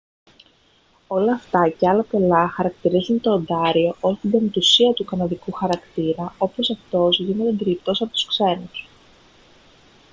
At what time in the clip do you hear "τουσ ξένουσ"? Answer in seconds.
8.11-8.87